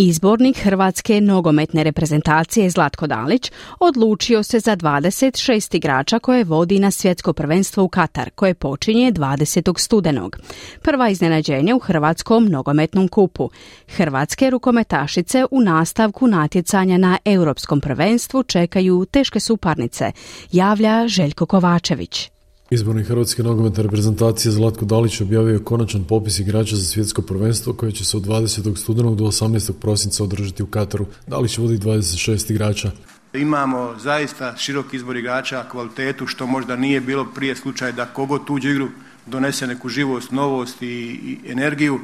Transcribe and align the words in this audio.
Izbornik 0.00 0.58
Hrvatske 0.58 1.20
nogometne 1.20 1.84
reprezentacije 1.84 2.70
Zlatko 2.70 3.06
Dalić 3.06 3.52
odlučio 3.80 4.42
se 4.42 4.60
za 4.60 4.76
26 4.76 5.76
igrača 5.76 6.18
koje 6.18 6.44
vodi 6.44 6.78
na 6.78 6.90
svjetsko 6.90 7.32
prvenstvo 7.32 7.84
u 7.84 7.88
Katar, 7.88 8.30
koje 8.30 8.54
počinje 8.54 9.12
20. 9.12 9.78
studenog. 9.78 10.36
Prva 10.82 11.08
iznenađenja 11.08 11.76
u 11.76 11.78
Hrvatskom 11.78 12.46
nogometnom 12.46 13.08
kupu. 13.08 13.50
Hrvatske 13.88 14.50
rukometašice 14.50 15.44
u 15.50 15.60
nastavku 15.60 16.26
natjecanja 16.26 16.98
na 16.98 17.18
Europskom 17.24 17.80
prvenstvu 17.80 18.42
čekaju 18.42 19.06
teške 19.10 19.40
suparnice, 19.40 20.12
javlja 20.52 21.08
Željko 21.08 21.46
Kovačević. 21.46 22.30
Izborni 22.70 23.02
Hrvatske 23.04 23.42
nogometne 23.42 23.82
reprezentacije 23.82 24.52
Zlatko 24.52 24.84
Dalić 24.84 25.20
objavio 25.20 25.52
je 25.52 25.64
konačan 25.64 26.04
popis 26.04 26.38
igrača 26.38 26.76
za 26.76 26.84
svjetsko 26.84 27.22
prvenstvo 27.22 27.72
koje 27.72 27.92
će 27.92 28.04
se 28.04 28.16
od 28.16 28.22
20. 28.22 28.76
studenog 28.76 29.16
do 29.16 29.24
18. 29.24 29.72
prosinca 29.72 30.24
održati 30.24 30.62
u 30.62 30.66
Kataru. 30.66 31.06
Dalić 31.26 31.58
vodi 31.58 31.78
26 31.78 32.50
igrača. 32.50 32.90
Imamo 33.32 33.94
zaista 33.98 34.56
širok 34.56 34.94
izbor 34.94 35.16
igrača, 35.16 35.64
kvalitetu 35.70 36.26
što 36.26 36.46
možda 36.46 36.76
nije 36.76 37.00
bilo 37.00 37.26
prije 37.34 37.56
slučaj 37.56 37.92
da 37.92 38.06
kogo 38.06 38.38
tuđu 38.38 38.70
igru 38.70 38.88
donese 39.26 39.66
neku 39.66 39.88
živost, 39.88 40.30
novost 40.30 40.82
i, 40.82 40.86
i 40.86 41.38
energiju. 41.46 42.00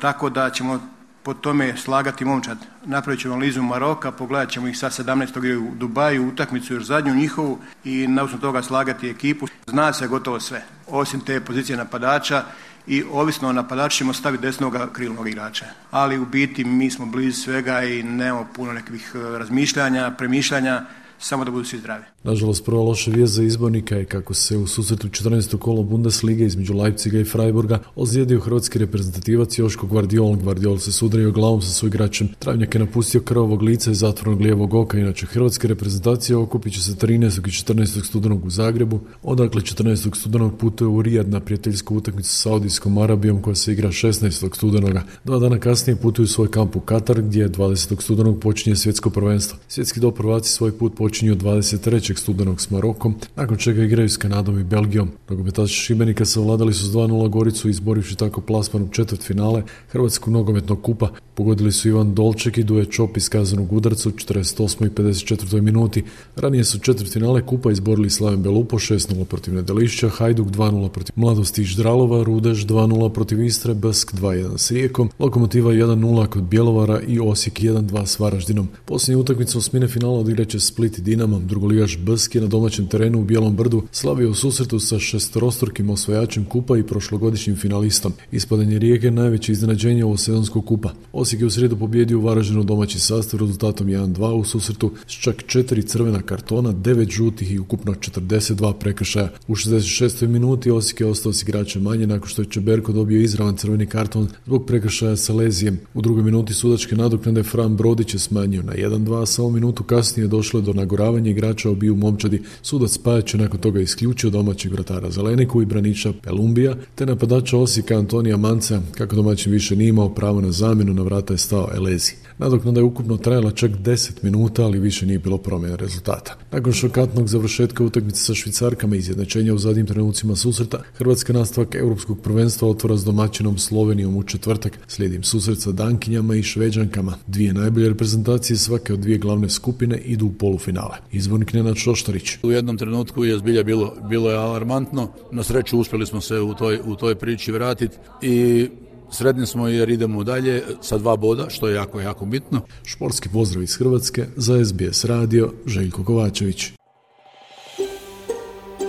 Tako 0.00 0.30
da 0.30 0.50
ćemo 0.50 0.80
po 1.22 1.34
tome 1.34 1.76
slagati 1.76 2.24
momčad. 2.24 2.58
Napravit 2.84 3.20
ćemo 3.20 3.34
analizu 3.34 3.62
Maroka, 3.62 4.12
pogledat 4.12 4.50
ćemo 4.50 4.68
ih 4.68 4.78
sa 4.78 4.90
17. 4.90 5.56
u 5.56 5.74
Dubaju, 5.74 6.28
utakmicu 6.28 6.74
još 6.74 6.84
zadnju 6.84 7.14
njihovu 7.14 7.58
i 7.84 8.06
na 8.06 8.22
osnovu 8.22 8.40
toga 8.40 8.62
slagati 8.62 9.10
ekipu. 9.10 9.46
Zna 9.66 9.92
se 9.92 10.06
gotovo 10.06 10.40
sve, 10.40 10.64
osim 10.86 11.20
te 11.20 11.40
pozicije 11.40 11.76
napadača 11.76 12.44
i 12.86 13.04
ovisno 13.12 13.48
o 13.48 13.52
napadaču 13.52 13.98
ćemo 13.98 14.12
staviti 14.12 14.42
desnog 14.42 14.76
krilnog 14.92 15.28
igrača. 15.28 15.66
Ali 15.90 16.18
u 16.18 16.26
biti 16.26 16.64
mi 16.64 16.90
smo 16.90 17.06
blizu 17.06 17.42
svega 17.42 17.82
i 17.82 18.02
nemamo 18.02 18.48
puno 18.54 18.72
nekih 18.72 19.12
eh, 19.14 19.38
razmišljanja, 19.38 20.10
premišljanja, 20.10 20.82
samo 21.18 21.44
da 21.44 21.50
budu 21.50 21.64
svi 21.64 21.78
zdravi. 21.78 22.04
Nažalost, 22.24 22.64
prva 22.64 22.82
loša 22.82 23.10
vijest 23.10 23.34
za 23.34 23.42
izbornika 23.42 23.96
je 23.96 24.04
kako 24.04 24.34
se 24.34 24.56
u 24.56 24.66
susretu 24.66 25.08
14. 25.08 25.58
kolo 25.58 25.82
Bundesliga 25.82 26.44
između 26.44 26.74
Leipziga 26.74 27.18
i 27.18 27.24
Freiburga 27.24 27.78
ozlijedio 27.96 28.40
hrvatski 28.40 28.78
reprezentativac 28.78 29.58
Joško 29.58 29.86
Guardiol. 29.86 30.36
Guardiol 30.36 30.78
se 30.78 30.92
sudario 30.92 31.30
glavom 31.30 31.62
sa 31.62 31.70
svoj 31.70 31.88
igračem. 31.88 32.28
Travnjak 32.38 32.74
je 32.74 32.78
napustio 32.78 33.20
krvavog 33.20 33.62
lica 33.62 33.90
i 33.90 33.94
zatvornog 33.94 34.40
lijevog 34.40 34.74
oka. 34.74 34.98
Inače, 34.98 35.26
hrvatske 35.26 35.68
reprezentacije 35.68 36.36
okupit 36.36 36.72
će 36.72 36.82
se 36.82 36.92
13. 36.92 37.38
i 37.38 37.74
14. 37.74 38.04
studenog 38.04 38.44
u 38.44 38.50
Zagrebu. 38.50 39.00
Odakle 39.22 39.62
14. 39.62 40.16
studenog 40.16 40.58
putuje 40.58 40.88
u 40.88 41.02
Rijad 41.02 41.28
na 41.28 41.40
prijateljsku 41.40 41.96
utakmicu 41.96 42.30
sa 42.30 42.48
Saudijskom 42.48 42.98
Arabijom 42.98 43.42
koja 43.42 43.54
se 43.54 43.72
igra 43.72 43.88
16. 43.88 44.56
studenoga. 44.56 45.02
Dva 45.24 45.38
dana 45.38 45.58
kasnije 45.58 45.96
putuju 45.96 46.24
u 46.24 46.28
svoj 46.28 46.50
kamp 46.50 46.76
u 46.76 46.80
Katar 46.80 47.22
gdje 47.22 47.48
20. 47.48 48.02
studenog 48.02 48.40
počinje 48.40 48.76
svjetsko 48.76 49.10
prvenstvo. 49.10 49.58
Svjetski 49.68 50.00
doprvaci 50.00 50.52
svoj 50.52 50.78
put 50.78 50.96
počinju 51.08 51.36
23. 51.36 52.16
studenog 52.16 52.60
s 52.60 52.70
Marokom, 52.70 53.14
nakon 53.36 53.56
čega 53.56 53.84
igraju 53.84 54.08
s 54.08 54.16
Kanadom 54.16 54.58
i 54.58 54.64
Belgijom. 54.64 55.10
Nogometaši 55.28 55.74
Šibenika 55.74 56.24
savladali 56.24 56.74
su 56.74 56.84
s 56.84 56.92
2-0 56.92 57.28
Goricu 57.28 57.68
izborivši 57.68 58.16
tako 58.16 58.40
plasman 58.40 58.82
u 58.82 58.88
četvrt 58.88 59.22
finale 59.22 59.62
Hrvatskog 59.88 60.32
nogometnog 60.32 60.82
kupa. 60.82 61.08
Pogodili 61.34 61.72
su 61.72 61.88
Ivan 61.88 62.14
Dolček 62.14 62.58
i 62.58 62.62
Duje 62.62 62.84
Čop 62.84 63.16
iz 63.16 63.28
kazanog 63.28 63.72
udarca 63.72 64.08
u 64.08 64.12
48. 64.12 64.86
i 64.86 64.90
54. 64.90 65.60
minuti. 65.60 66.04
Ranije 66.36 66.64
su 66.64 66.78
četvrt 66.78 67.12
finale 67.12 67.46
kupa 67.46 67.70
izborili 67.72 68.10
Slaven 68.10 68.42
Belupo 68.42 68.78
6-0 68.78 69.24
protiv 69.24 69.54
Nedelišća, 69.54 70.08
Hajduk 70.08 70.48
2-0 70.48 70.88
protiv 70.88 71.12
Mladosti 71.16 71.64
Ždralova, 71.64 72.24
Rudeš 72.24 72.66
2-0 72.66 73.12
protiv 73.12 73.42
Istre, 73.42 73.74
Brsk 73.74 74.14
2-1 74.14 74.58
s 74.58 74.70
Rijekom, 74.70 75.10
Lokomotiva 75.18 75.72
1-0 75.72 76.26
kod 76.26 76.42
Bjelovara 76.42 77.00
i 77.00 77.20
Osijek 77.20 77.60
1-2 77.60 78.06
s 78.06 78.18
Varaždinom. 78.18 78.68
Posljednja 78.84 79.18
utakmica 79.18 79.58
osmine 79.58 79.88
finala 79.88 80.18
odigraće 80.18 80.60
Split 80.60 80.97
i 80.98 81.02
Dinamo, 81.02 81.38
drugoligaš 81.38 81.98
Brsk 81.98 82.34
je 82.34 82.40
na 82.40 82.46
domaćem 82.46 82.86
terenu 82.86 83.20
u 83.20 83.24
Bijelom 83.24 83.56
brdu 83.56 83.82
slavio 83.92 84.30
u 84.30 84.34
susretu 84.34 84.78
sa 84.78 84.98
šestorostrukim 84.98 85.90
osvajačem 85.90 86.44
kupa 86.44 86.78
i 86.78 86.82
prošlogodišnjim 86.82 87.56
finalistom. 87.56 88.12
Ispadanje 88.32 88.78
Rijeke 88.78 89.10
najveće 89.10 89.52
iznenađenje 89.52 90.04
ovo 90.04 90.16
sezonskog 90.16 90.66
kupa. 90.66 90.92
Osijek 91.12 91.40
je 91.40 91.46
u 91.46 91.50
srijedu 91.50 91.76
pobjedio 91.76 92.18
u 92.18 92.22
Varaždinu 92.22 92.64
domaći 92.64 93.00
sastav 93.00 93.40
rezultatom 93.40 93.86
1-2 93.86 94.30
u 94.30 94.44
susretu 94.44 94.92
s 95.06 95.12
čak 95.12 95.44
četiri 95.46 95.82
crvena 95.82 96.22
kartona, 96.22 96.72
devet 96.72 97.10
žutih 97.10 97.52
i 97.52 97.58
ukupno 97.58 97.94
42 97.94 98.72
prekršaja. 98.72 99.28
U 99.48 99.54
66. 99.54 100.26
minuti 100.26 100.70
Osijek 100.70 101.00
je 101.00 101.06
ostao 101.06 101.32
s 101.32 101.42
igračem 101.42 101.82
manje 101.82 102.06
nakon 102.06 102.28
što 102.28 102.42
je 102.42 102.48
Čeberko 102.50 102.92
dobio 102.92 103.20
izravan 103.20 103.56
crveni 103.56 103.86
karton 103.86 104.28
zbog 104.46 104.66
prekršaja 104.66 105.16
sa 105.16 105.32
lezijem. 105.32 105.78
U 105.94 106.02
drugoj 106.02 106.22
minuti 106.22 106.54
sudačke 106.54 106.96
nadoknade 106.96 107.42
Fran 107.42 107.76
Brodić 107.76 108.14
je 108.14 108.18
smanjio 108.18 108.62
na 108.62 108.72
1-2, 108.72 109.26
samo 109.26 109.50
minutu 109.50 109.84
kasnije 109.84 110.28
došlo 110.28 110.60
je 110.60 110.64
do 110.64 110.72
nagoravanja 110.88 111.30
igrača 111.30 111.70
obiju 111.70 111.96
momčadi. 111.96 112.42
Sudac 112.62 112.98
Pajać 112.98 113.34
je 113.34 113.40
nakon 113.40 113.60
toga 113.60 113.80
isključio 113.80 114.30
domaćeg 114.30 114.72
vratara 114.72 115.10
Zeleniku 115.10 115.62
i 115.62 115.66
braniča 115.66 116.12
Pelumbija, 116.22 116.74
te 116.94 117.06
napadača 117.06 117.58
Osijeka 117.58 117.98
Antonija 117.98 118.36
Manca, 118.36 118.80
kako 118.92 119.16
domaćin 119.16 119.52
više 119.52 119.76
nije 119.76 119.88
imao 119.88 120.14
pravo 120.14 120.40
na 120.40 120.52
zamjenu, 120.52 120.94
na 120.94 121.02
vrata 121.02 121.34
je 121.34 121.38
stao 121.38 121.68
Elezi. 121.74 122.12
Nadoknada 122.38 122.80
je 122.80 122.84
ukupno 122.84 123.16
trajala 123.16 123.50
čak 123.50 123.70
10 123.70 124.10
minuta, 124.22 124.64
ali 124.64 124.78
više 124.78 125.06
nije 125.06 125.18
bilo 125.18 125.38
promjene 125.38 125.76
rezultata. 125.76 126.36
Nakon 126.52 126.72
šokatnog 126.72 127.28
završetka 127.28 127.84
utakmice 127.84 128.20
sa 128.20 128.34
Švicarkama 128.34 128.96
i 128.96 128.98
izjednačenja 128.98 129.54
u 129.54 129.58
zadnjim 129.58 129.86
trenucima 129.86 130.36
susreta, 130.36 130.82
Hrvatska 130.94 131.32
nastavak 131.32 131.74
Europskog 131.74 132.20
prvenstva 132.22 132.68
otvora 132.68 132.96
s 132.96 133.04
domaćinom 133.04 133.58
Slovenijom 133.58 134.16
u 134.16 134.22
četvrtak. 134.22 134.78
Slijedim 134.88 135.22
susret 135.22 135.60
sa 135.60 135.72
Dankinjama 135.72 136.34
i 136.34 136.42
Šveđankama. 136.42 137.14
Dvije 137.26 137.52
najbolje 137.52 137.88
reprezentacije 137.88 138.56
svake 138.56 138.92
od 138.92 139.00
dvije 139.00 139.18
glavne 139.18 139.50
skupine 139.50 139.98
idu 139.98 140.26
u 140.26 140.32
polufinale. 140.78 140.96
Izbornik 141.12 141.52
Nenad 141.52 141.76
Šoštarić. 141.76 142.38
U 142.42 142.50
jednom 142.50 142.78
trenutku 142.78 143.24
je 143.24 143.38
zbilja 143.38 143.62
bilo, 143.62 143.94
bilo 144.08 144.30
je 144.30 144.36
alarmantno. 144.36 145.08
Na 145.32 145.42
sreću 145.42 145.78
uspjeli 145.78 146.06
smo 146.06 146.20
se 146.20 146.40
u 146.40 146.54
toj, 146.54 146.80
u 146.84 146.96
toj 146.96 147.14
priči 147.14 147.52
vratiti 147.52 147.96
i 148.22 148.68
Sredni 149.10 149.46
smo 149.46 149.68
jer 149.68 149.90
idemo 149.90 150.24
dalje 150.24 150.62
sa 150.80 150.98
dva 150.98 151.16
boda, 151.16 151.50
što 151.50 151.68
je 151.68 151.74
jako, 151.74 152.00
jako 152.00 152.26
bitno. 152.26 152.60
Športski 152.84 153.28
pozdrav 153.28 153.62
iz 153.62 153.76
Hrvatske 153.76 154.26
za 154.36 154.64
SBS 154.64 155.04
radio 155.04 155.52
Željko 155.66 156.04
Kovačević. 156.04 156.72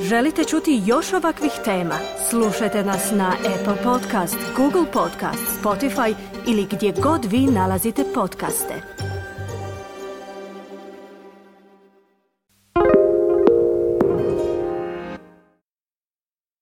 Želite 0.01 0.43
čuti 0.43 0.81
još 0.85 1.13
ovakvih 1.13 1.51
tema? 1.65 1.95
Slušajte 2.29 2.83
nas 2.83 3.11
na 3.11 3.33
Apple 3.59 3.83
Podcast, 3.83 4.37
Google 4.57 4.91
Podcast, 4.93 5.63
Spotify 5.63 6.13
ili 6.47 6.67
gdje 6.71 6.93
god 7.01 7.25
vi 7.25 7.39
nalazite 7.39 8.03
podcaste. 8.13 8.98